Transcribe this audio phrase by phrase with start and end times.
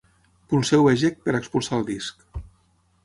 [0.53, 2.27] Polseu eject per expulsar el disc.